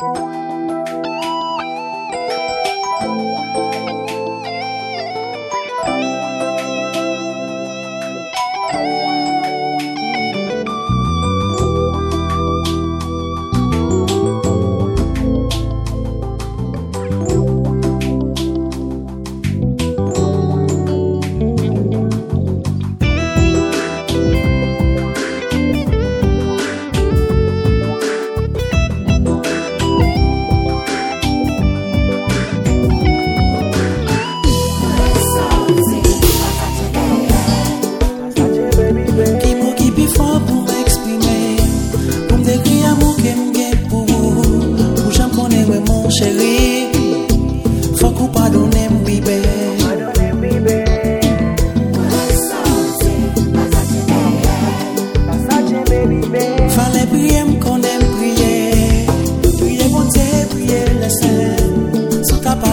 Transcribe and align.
Bye. 0.00 0.39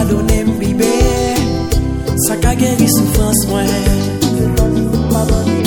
Padone 0.08 0.44
mbibe 0.44 0.92
Sa 2.16 2.36
ka 2.36 2.54
geri 2.54 2.88
soufrans 2.88 3.40
mwen 3.48 3.68
Padone 5.12 5.57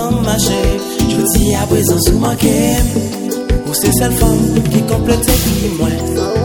Je 0.00 1.16
vous 1.16 1.26
dis 1.36 1.54
à 1.54 1.66
présent 1.66 1.98
sous 2.00 2.18
ma 2.18 2.34
game. 2.34 2.86
Ou 3.66 3.74
c'est 3.74 3.92
celle 3.92 4.12
femme 4.12 4.62
qui 4.70 4.82
complète 4.82 5.22
ce 5.24 5.30
qui 5.30 5.68
moi. 5.78 6.39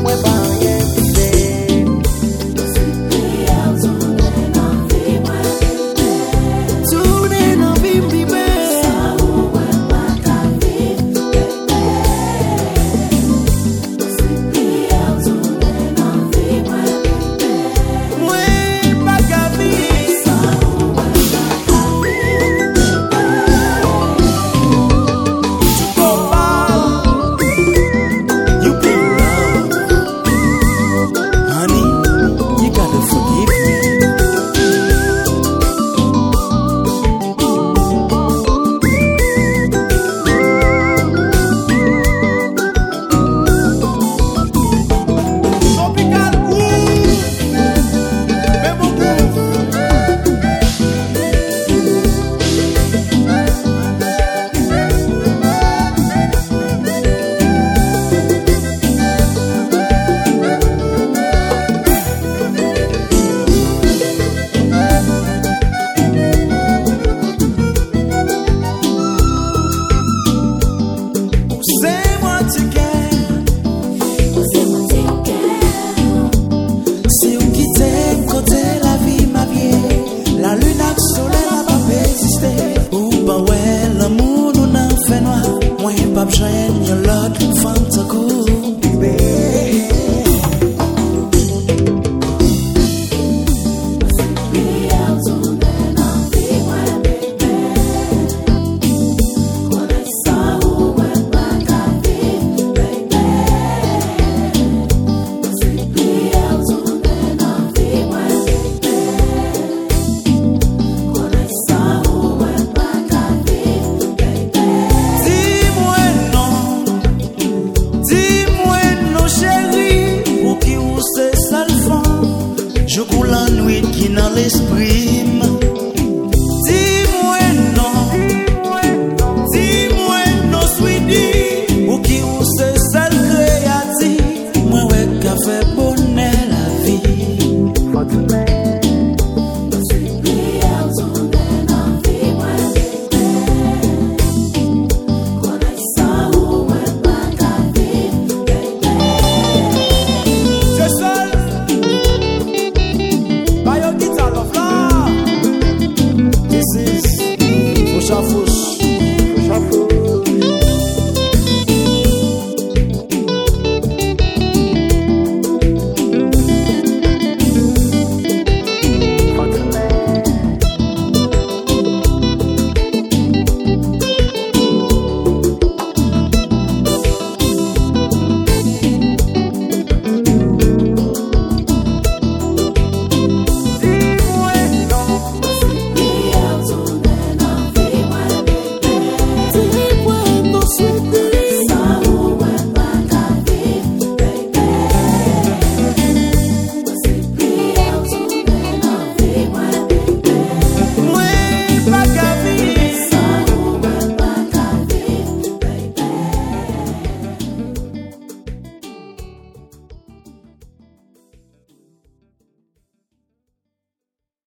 Je 122.96 123.02
coule 123.02 123.34
en 123.34 123.50
nuit 123.50 123.82
qui 123.92 124.10
n'a 124.10 124.30
l'esprit 124.30 125.26